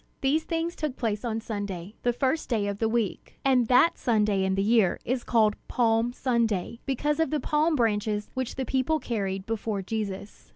These 0.21 0.45
things 0.45 0.75
took 0.75 0.95
place 0.97 1.23
on 1.23 1.41
Sunday, 1.41 1.93
the 2.01 2.11
first 2.11 2.49
day 2.49 2.65
of 2.65 2.79
the 2.79 2.89
week; 2.89 3.37
and 3.45 3.67
that 3.67 3.99
Sunday 3.99 4.43
in 4.43 4.55
the 4.55 4.63
year 4.63 4.99
is 5.05 5.23
called 5.23 5.55
Palm 5.67 6.11
Sunday, 6.11 6.79
because 6.87 7.19
of 7.19 7.29
the 7.29 7.39
palm 7.39 7.75
branches 7.75 8.31
which 8.33 8.55
the 8.55 8.65
people 8.65 8.97
carried 8.97 9.45
before 9.45 9.83
Jesus. 9.83 10.49